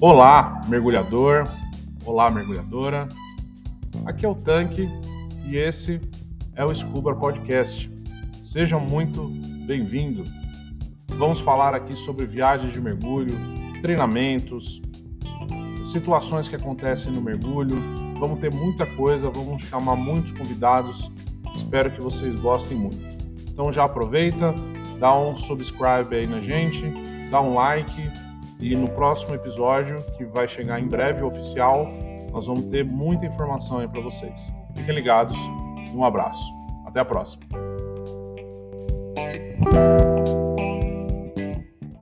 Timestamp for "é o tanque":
4.24-4.88